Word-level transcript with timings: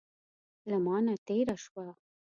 له 0.69 0.77
مانه 0.85 1.13
تېره 1.27 1.55
شوه. 1.63 1.87